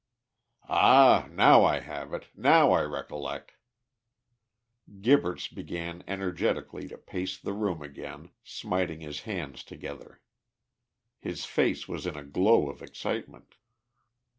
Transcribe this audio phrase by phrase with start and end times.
[0.67, 1.27] "Ah!
[1.29, 2.25] now I have it!
[2.35, 3.51] Now I recollect!"
[4.99, 10.19] Gibberts began energetically to pace the room again, smiting his hands together.
[11.19, 13.53] His face was in a glow of excitement.